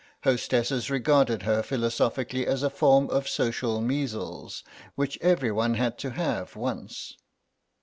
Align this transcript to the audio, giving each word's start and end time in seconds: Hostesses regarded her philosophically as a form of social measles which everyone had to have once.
Hostesses 0.23 0.89
regarded 0.89 1.43
her 1.43 1.61
philosophically 1.61 2.47
as 2.47 2.63
a 2.63 2.71
form 2.71 3.07
of 3.11 3.29
social 3.29 3.81
measles 3.81 4.63
which 4.95 5.19
everyone 5.21 5.75
had 5.75 5.99
to 5.99 6.09
have 6.09 6.55
once. 6.55 7.15